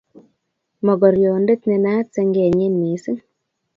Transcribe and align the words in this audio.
mokorionde 0.85 1.53
ne 1.65 1.75
naat 1.83 2.07
sengenyin 2.13 2.73
mising 2.81 3.19